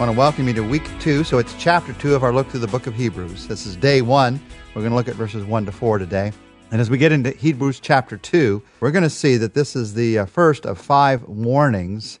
[0.00, 1.24] Want to welcome you to week two.
[1.24, 3.46] So it's chapter two of our look through the book of Hebrews.
[3.46, 4.40] This is day one.
[4.74, 6.32] We're going to look at verses one to four today.
[6.70, 9.92] And as we get into Hebrews chapter two, we're going to see that this is
[9.92, 12.18] the uh, first of five warnings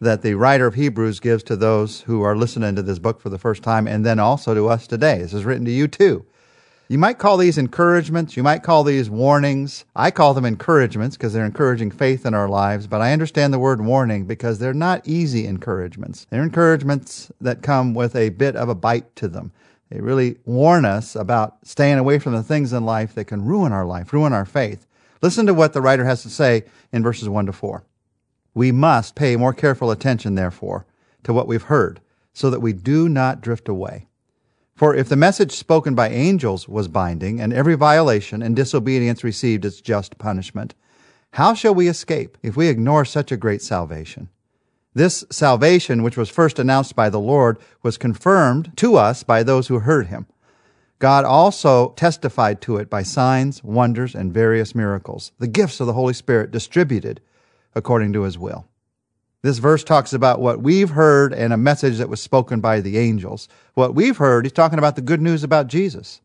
[0.00, 3.28] that the writer of Hebrews gives to those who are listening to this book for
[3.28, 5.18] the first time and then also to us today.
[5.18, 6.24] This is written to you too.
[6.90, 8.34] You might call these encouragements.
[8.34, 9.84] You might call these warnings.
[9.94, 12.86] I call them encouragements because they're encouraging faith in our lives.
[12.86, 16.26] But I understand the word warning because they're not easy encouragements.
[16.30, 19.52] They're encouragements that come with a bit of a bite to them.
[19.90, 23.70] They really warn us about staying away from the things in life that can ruin
[23.70, 24.86] our life, ruin our faith.
[25.20, 27.84] Listen to what the writer has to say in verses 1 to 4.
[28.54, 30.86] We must pay more careful attention, therefore,
[31.24, 32.00] to what we've heard,
[32.32, 34.07] so that we do not drift away.
[34.78, 39.64] For if the message spoken by angels was binding, and every violation and disobedience received
[39.64, 40.76] its just punishment,
[41.32, 44.28] how shall we escape if we ignore such a great salvation?
[44.94, 49.66] This salvation, which was first announced by the Lord, was confirmed to us by those
[49.66, 50.26] who heard him.
[51.00, 55.94] God also testified to it by signs, wonders, and various miracles, the gifts of the
[55.94, 57.20] Holy Spirit distributed
[57.74, 58.68] according to his will.
[59.42, 62.98] This verse talks about what we've heard and a message that was spoken by the
[62.98, 63.48] angels.
[63.74, 66.20] What we've heard, he's talking about the good news about Jesus.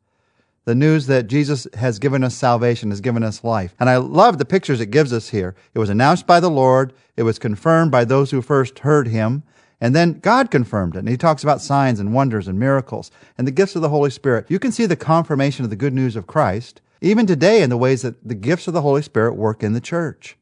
[0.66, 3.76] The news that Jesus has given us salvation, has given us life.
[3.80, 5.56] And I love the pictures it gives us here.
[5.76, 6.94] It was announced by the Lord.
[7.16, 9.44] It was confirmed by those who first heard him.
[9.80, 11.00] And then God confirmed it.
[11.00, 14.10] And he talks about signs and wonders and miracles and the gifts of the Holy
[14.10, 14.46] Spirit.
[14.50, 17.78] You can see the confirmation of the good news of Christ even today in the
[17.78, 20.38] ways that the gifts of the Holy Spirit work in the church.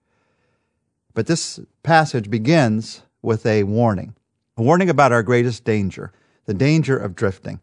[1.14, 4.16] But this passage begins with a warning
[4.58, 6.12] a warning about our greatest danger,
[6.46, 7.60] the danger of drifting.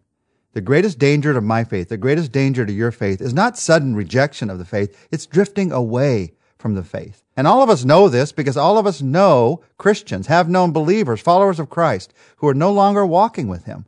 [0.54, 3.94] The greatest danger to my faith, the greatest danger to your faith is not sudden
[3.94, 7.22] rejection of the faith, it's drifting away from the faith.
[7.36, 11.20] And all of us know this because all of us know Christians, have known believers,
[11.20, 13.84] followers of Christ, who are no longer walking with Him.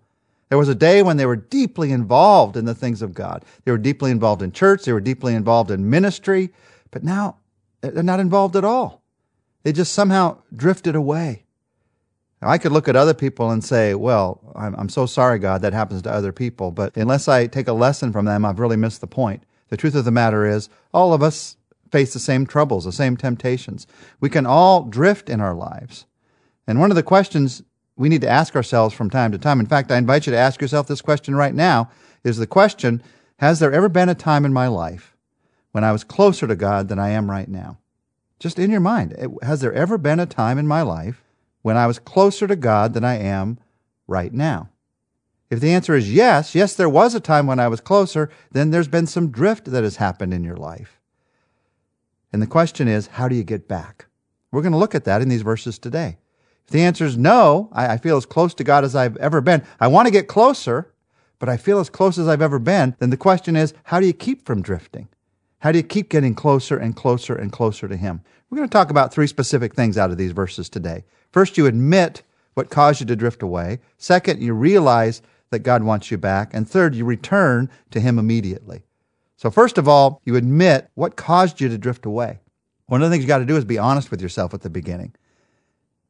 [0.51, 3.45] There was a day when they were deeply involved in the things of God.
[3.65, 6.51] They were deeply involved in church, they were deeply involved in ministry,
[6.91, 7.39] but now
[7.81, 9.00] they're not involved at all.
[9.63, 11.45] They just somehow drifted away.
[12.43, 15.75] I could look at other people and say, well, I'm, I'm so sorry, God, that
[15.75, 16.71] happens to other people.
[16.71, 19.43] But unless I take a lesson from them, I've really missed the point.
[19.69, 21.57] The truth of the matter is, all of us
[21.93, 23.87] face the same troubles, the same temptations.
[24.21, 26.07] We can all drift in our lives.
[26.67, 27.63] And one of the questions
[27.97, 30.39] we need to ask ourselves from time to time, in fact, I invite you to
[30.39, 31.91] ask yourself this question right now,
[32.25, 33.03] is the question,
[33.39, 35.15] has there ever been a time in my life
[35.73, 37.79] when I was closer to God than I am right now?
[38.41, 41.23] Just in your mind, has there ever been a time in my life
[41.61, 43.59] when I was closer to God than I am
[44.09, 44.71] right now?
[45.51, 48.71] If the answer is yes, yes, there was a time when I was closer, then
[48.71, 51.01] there's been some drift that has happened in your life.
[52.33, 54.07] And the question is, how do you get back?
[54.51, 56.17] We're going to look at that in these verses today.
[56.65, 59.41] If the answer is no, I, I feel as close to God as I've ever
[59.41, 59.65] been.
[59.81, 60.95] I want to get closer,
[61.39, 62.97] but I feel as close as I've ever been.
[63.01, 65.09] Then the question is, how do you keep from drifting?
[65.61, 68.23] How do you keep getting closer and closer and closer to Him?
[68.49, 71.05] We're going to talk about three specific things out of these verses today.
[71.33, 72.23] First, you admit
[72.55, 73.79] what caused you to drift away.
[73.97, 76.53] Second, you realize that God wants you back.
[76.55, 78.83] And third, you return to Him immediately.
[79.37, 82.41] So, first of all, you admit what caused you to drift away.
[82.87, 84.71] One of the things you got to do is be honest with yourself at the
[84.71, 85.15] beginning.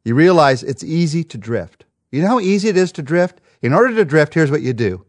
[0.04, 1.84] You realize it's easy to drift.
[2.10, 3.40] You know how easy it is to drift?
[3.62, 5.04] In order to drift, here's what you do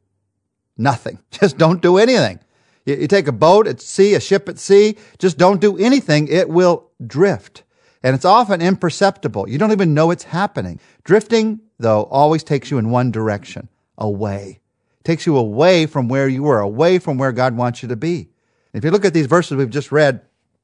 [0.77, 1.19] nothing.
[1.31, 2.39] Just don't do anything.
[2.85, 6.27] You, take a boat at sea, a ship at sea, just don't do anything.
[6.27, 7.63] It will drift.
[8.03, 9.47] And it's often imperceptible.
[9.47, 10.79] You don't even know it's happening.
[11.03, 14.61] Drifting, though, always takes you in one direction, away.
[14.99, 17.95] It takes you away from where you were, away from where God wants you to
[17.95, 18.29] be.
[18.73, 20.21] If you look at these verses we've just read,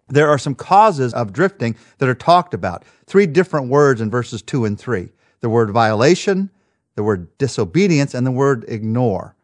[0.07, 2.84] there are some causes of drifting that are talked about.
[3.05, 5.09] Three different words in verses two and three.
[5.41, 6.49] The word violation,
[6.95, 9.35] the word disobedience, and the word ignore.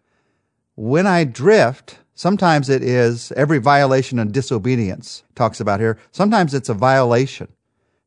[0.75, 5.97] When I drift, Sometimes it is every violation and disobedience talks about here.
[6.11, 7.47] Sometimes it's a violation.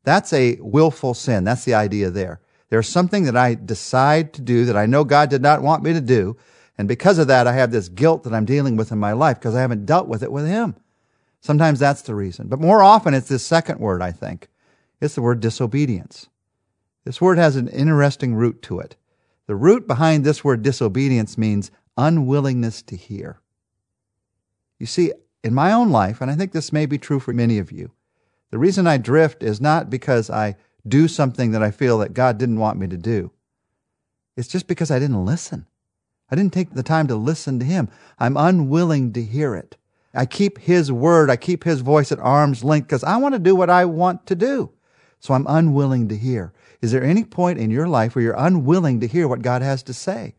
[0.03, 1.43] That's a willful sin.
[1.43, 2.39] That's the idea there.
[2.69, 5.93] There's something that I decide to do that I know God did not want me
[5.93, 6.37] to do.
[6.77, 9.37] And because of that, I have this guilt that I'm dealing with in my life
[9.37, 10.75] because I haven't dealt with it with Him.
[11.41, 12.47] Sometimes that's the reason.
[12.47, 14.47] But more often, it's this second word, I think.
[15.01, 16.27] It's the word disobedience.
[17.03, 18.95] This word has an interesting root to it.
[19.45, 23.39] The root behind this word disobedience means unwillingness to hear.
[24.79, 25.11] You see,
[25.43, 27.91] in my own life, and I think this may be true for many of you,
[28.51, 30.55] the reason I drift is not because I
[30.87, 33.31] do something that I feel that God didn't want me to do.
[34.35, 35.65] It's just because I didn't listen.
[36.29, 37.89] I didn't take the time to listen to Him.
[38.19, 39.77] I'm unwilling to hear it.
[40.13, 43.39] I keep His word, I keep His voice at arm's length because I want to
[43.39, 44.71] do what I want to do.
[45.19, 46.53] so I'm unwilling to hear.
[46.81, 49.81] Is there any point in your life where you're unwilling to hear what God has
[49.83, 50.35] to say?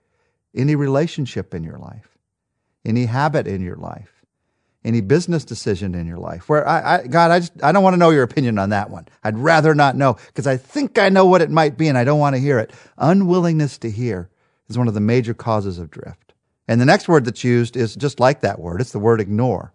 [0.54, 2.16] Any relationship in your life?
[2.84, 4.17] Any habit in your life?
[4.88, 6.48] Any business decision in your life?
[6.48, 8.88] Where I, I God, I just I don't want to know your opinion on that
[8.88, 9.06] one.
[9.22, 12.04] I'd rather not know because I think I know what it might be and I
[12.04, 12.72] don't want to hear it.
[12.96, 14.30] Unwillingness to hear
[14.70, 16.32] is one of the major causes of drift.
[16.66, 18.80] And the next word that's used is just like that word.
[18.80, 19.74] It's the word ignore.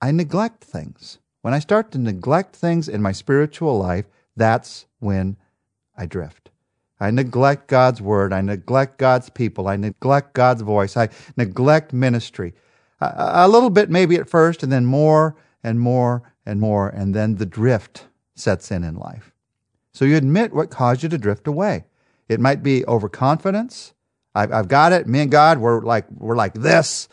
[0.00, 1.18] I neglect things.
[1.42, 4.06] When I start to neglect things in my spiritual life,
[4.36, 5.36] that's when
[5.98, 6.48] I drift.
[6.98, 8.32] I neglect God's word.
[8.32, 9.68] I neglect God's people.
[9.68, 10.96] I neglect God's voice.
[10.96, 12.54] I neglect ministry.
[13.00, 17.36] A, little bit maybe at first, and then more and more and more, and then
[17.36, 19.32] the drift sets in in life.
[19.92, 21.84] So you admit what caused you to drift away.
[22.28, 23.94] It might be overconfidence.
[24.34, 25.06] I've, I've got it.
[25.06, 27.08] Me and God, we're like we're like this,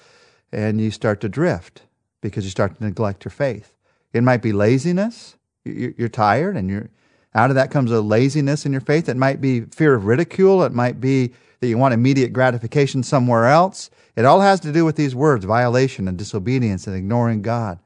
[0.51, 1.83] and you start to drift
[2.21, 3.73] because you start to neglect your faith.
[4.13, 5.35] It might be laziness.
[5.63, 6.89] You're tired and you're
[7.35, 9.09] out of that comes a laziness in your faith.
[9.09, 10.63] It might be fear of ridicule.
[10.63, 13.89] It might be that you want immediate gratification somewhere else.
[14.15, 17.79] It all has to do with these words violation and disobedience and ignoring God.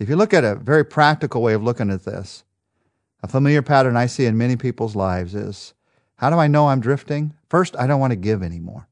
[0.00, 2.44] If you look at a very practical way of looking at this,
[3.22, 5.72] a familiar pattern I see in many people's lives is
[6.16, 7.32] how do I know I'm drifting?
[7.48, 8.88] First, I don't want to give anymore.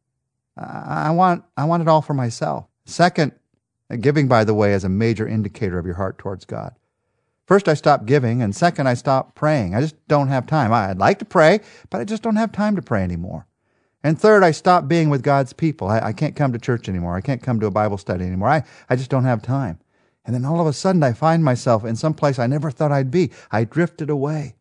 [0.57, 2.67] I want, I want it all for myself.
[2.85, 3.33] Second,
[4.01, 6.75] giving, by the way, is a major indicator of your heart towards God.
[7.47, 9.75] First, I stopped giving, and second, I stopped praying.
[9.75, 10.73] I just don't have time.
[10.73, 11.61] I'd like to pray,
[11.91, 13.47] but I just don't have time to pray anymore.
[14.03, 15.89] And third, I stopped being with God's people.
[15.89, 17.17] I, I can't come to church anymore.
[17.17, 18.49] I can't come to a Bible study anymore.
[18.49, 19.79] I, I just don't have time.
[20.25, 22.93] And then all of a sudden, I find myself in some place I never thought
[22.93, 23.31] I'd be.
[23.51, 24.57] I drifted away.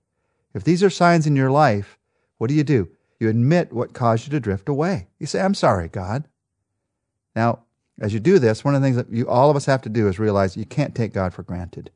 [0.54, 1.98] If these are signs in your life,
[2.38, 2.90] what do you do?
[3.20, 5.08] You admit what caused you to drift away.
[5.20, 6.28] You say, I'm sorry, God.
[7.36, 7.60] Now,
[8.00, 9.90] as you do this, one of the things that you, all of us have to
[9.90, 11.92] do is realize you can't take God for granted.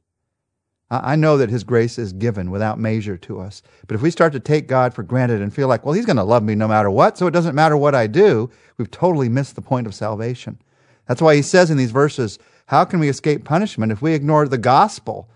[0.90, 3.62] I know that His grace is given without measure to us.
[3.88, 6.18] But if we start to take God for granted and feel like, well, He's going
[6.18, 9.28] to love me no matter what, so it doesn't matter what I do, we've totally
[9.28, 10.60] missed the point of salvation.
[11.06, 14.48] That's why He says in these verses, how can we escape punishment if we ignore
[14.48, 15.30] the gospel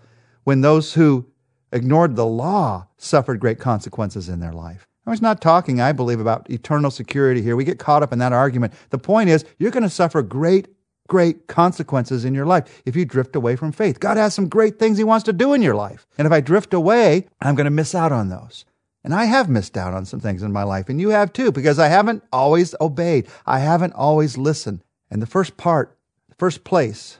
[0.44, 1.26] when those who
[1.70, 4.86] ignored the law suffered great consequences in their life?
[5.06, 7.56] I was not talking, I believe, about eternal security here.
[7.56, 8.72] We get caught up in that argument.
[8.90, 10.68] The point is, you're going to suffer great
[11.12, 14.00] great consequences in your life if you drift away from faith.
[14.00, 16.06] God has some great things He wants to do in your life.
[16.16, 18.64] And if I drift away, I'm going to miss out on those.
[19.04, 21.52] And I have missed out on some things in my life, and you have too,
[21.52, 23.28] because I haven't always obeyed.
[23.44, 24.84] I haven't always listened.
[25.10, 25.98] And the first part,
[26.30, 27.18] the first place,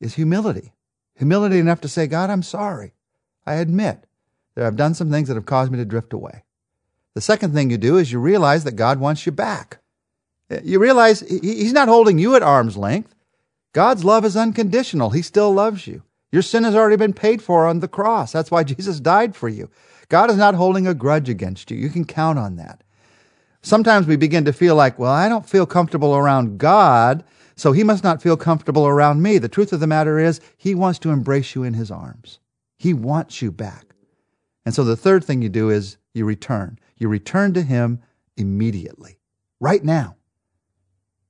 [0.00, 0.72] is humility.
[1.16, 2.94] Humility enough to say, God, I'm sorry.
[3.44, 4.06] I admit
[4.54, 6.44] that I've done some things that have caused me to drift away.
[7.14, 9.82] The second thing you do is you realize that God wants you back.
[10.62, 13.15] You realize He's not holding you at arm's length.
[13.76, 15.10] God's love is unconditional.
[15.10, 16.02] He still loves you.
[16.32, 18.32] Your sin has already been paid for on the cross.
[18.32, 19.68] That's why Jesus died for you.
[20.08, 21.76] God is not holding a grudge against you.
[21.76, 22.82] You can count on that.
[23.60, 27.22] Sometimes we begin to feel like, well, I don't feel comfortable around God,
[27.54, 29.36] so he must not feel comfortable around me.
[29.36, 32.38] The truth of the matter is, he wants to embrace you in his arms.
[32.78, 33.94] He wants you back.
[34.64, 36.78] And so the third thing you do is you return.
[36.96, 38.00] You return to him
[38.38, 39.18] immediately,
[39.60, 40.16] right now.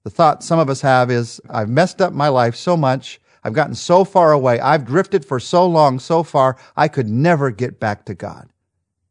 [0.07, 3.21] The thought some of us have is, I've messed up my life so much.
[3.43, 4.61] I've gotten so far away.
[4.61, 8.49] I've drifted for so long, so far, I could never get back to God.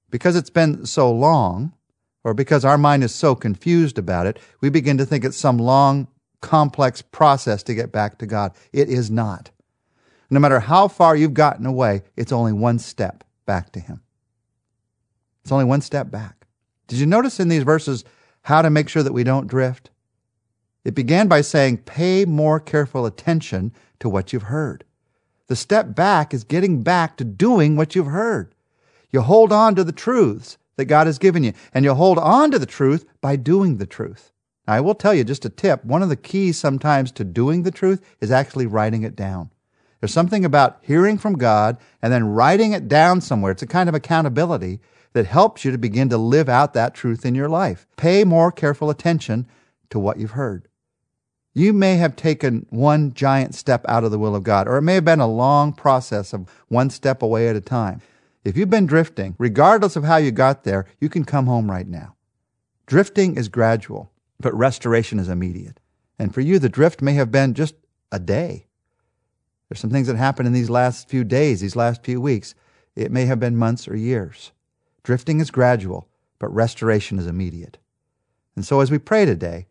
[0.09, 1.73] Because it's been so long,
[2.23, 5.57] or because our mind is so confused about it, we begin to think it's some
[5.57, 6.07] long,
[6.39, 8.53] complex process to get back to God.
[8.71, 9.51] It is not.
[10.29, 13.99] No matter how far you've gotten away, it's only one step back to Him.
[15.43, 16.47] It's only one step back.
[16.87, 18.05] Did you notice in these verses
[18.43, 19.89] how to make sure that we don't drift?
[20.85, 24.85] It began by saying, pay more careful attention to what you've heard.
[25.47, 28.53] The step back is getting back to doing what you've heard.
[29.11, 32.51] You hold on to the truths that God has given you, and you hold on
[32.51, 34.31] to the truth by doing the truth.
[34.67, 35.83] Now, I will tell you just a tip.
[35.83, 39.49] One of the keys sometimes to doing the truth is actually writing it down.
[39.99, 43.51] There's something about hearing from God and then writing it down somewhere.
[43.51, 44.81] It's a kind of accountability
[45.13, 47.87] that helps you to begin to live out that truth in your life.
[47.97, 49.47] Pay more careful attention
[49.89, 50.67] to what you've heard.
[51.57, 54.81] You may have taken one giant step out of the will of God, or it
[54.81, 58.01] may have been a long process of one step away at a time.
[58.43, 61.87] If you've been drifting, regardless of how you got there, you can come home right
[61.87, 62.15] now.
[62.85, 65.79] Drifting is gradual, but restoration is immediate.
[66.19, 67.75] And for you, the drift may have been just
[68.11, 68.67] a day.
[69.69, 72.53] There's some things that happened in these last few days, these last few weeks.
[72.97, 74.51] It may have been months or years.
[75.03, 77.77] Drifting is gradual, but restoration is immediate.
[78.57, 79.67] And so as we pray today,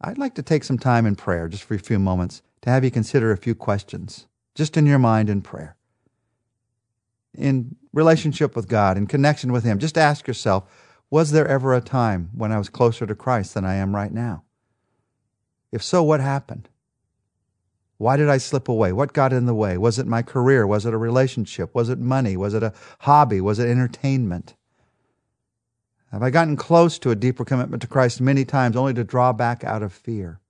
[0.00, 2.84] I'd like to take some time in prayer, just for a few moments, to have
[2.84, 5.76] you consider a few questions, just in your mind in prayer.
[7.34, 10.64] In relationship with God, in connection with Him, just ask yourself
[11.08, 14.12] was there ever a time when I was closer to Christ than I am right
[14.12, 14.42] now?
[15.70, 16.68] If so, what happened?
[17.98, 18.92] Why did I slip away?
[18.92, 19.78] What got in the way?
[19.78, 20.66] Was it my career?
[20.66, 21.74] Was it a relationship?
[21.74, 22.36] Was it money?
[22.36, 23.40] Was it a hobby?
[23.40, 24.54] Was it entertainment?
[26.16, 29.34] Have I gotten close to a deeper commitment to Christ many times only to draw
[29.34, 30.40] back out of fear?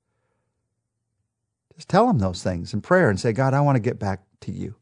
[1.75, 4.23] Just tell him those things in prayer and say, God, I want to get back
[4.43, 4.77] to you.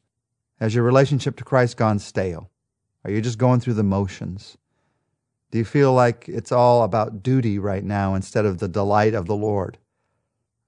[0.60, 2.50] Has your relationship to Christ gone stale?
[3.02, 4.58] Are you just going through the motions?
[5.50, 9.24] Do you feel like it's all about duty right now instead of the delight of
[9.24, 9.78] the Lord?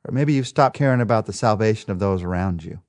[0.08, 2.80] Or maybe you've stopped caring about the salvation of those around you.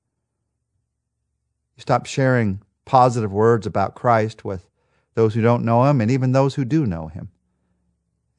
[1.75, 4.69] You stopped sharing positive words about Christ with
[5.17, 7.29] those who don't know Him and even those who do know Him.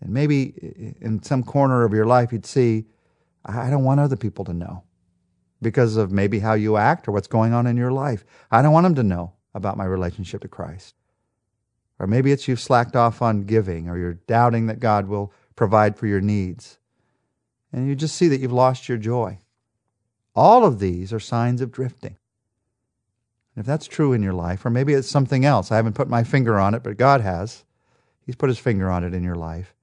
[0.00, 2.86] And maybe in some corner of your life, you'd see,
[3.44, 4.84] I don't want other people to know
[5.60, 8.24] because of maybe how you act or what's going on in your life.
[8.52, 10.94] I don't want them to know about my relationship to Christ.
[11.98, 15.96] Or maybe it's you've slacked off on giving or you're doubting that God will provide
[15.96, 16.78] for your needs.
[17.72, 19.40] And you just see that you've lost your joy.
[20.36, 22.17] All of these are signs of drifting.
[23.58, 26.22] If that's true in your life, or maybe it's something else, I haven't put my
[26.22, 27.64] finger on it, but God has.
[28.24, 29.74] He's put his finger on it in your life.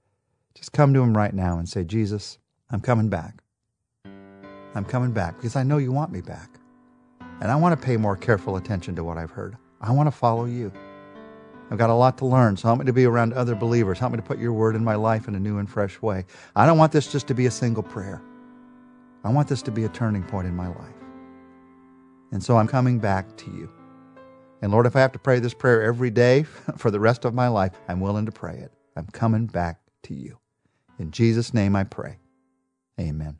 [0.54, 2.38] Just come to him right now and say, Jesus,
[2.70, 3.44] I'm coming back.
[4.76, 6.50] I'm coming back because I know you want me back.
[7.42, 9.58] And I want to pay more careful attention to what I've heard.
[9.82, 10.72] I want to follow you.
[11.70, 14.00] I've got a lot to learn, so help me to be around other believers.
[14.00, 16.26] Help me to put your word in my life in a new and fresh way.
[16.56, 18.22] I don't want this just to be a single prayer.
[19.26, 21.05] I want this to be a turning point in my life.
[22.32, 23.70] And so I'm coming back to you.
[24.62, 26.44] And Lord, if I have to pray this prayer every day
[26.78, 28.72] for the rest of my life, I'm willing to pray it.
[28.96, 30.40] I'm coming back to you.
[30.98, 32.18] In Jesus' name I pray.
[33.00, 33.40] Amen.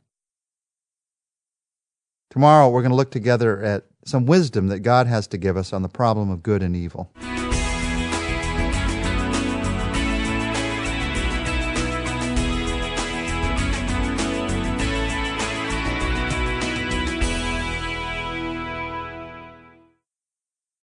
[2.30, 5.72] Tomorrow we're going to look together at some wisdom that God has to give us
[5.72, 7.10] on the problem of good and evil.